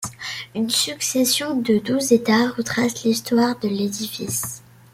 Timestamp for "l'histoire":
3.03-3.59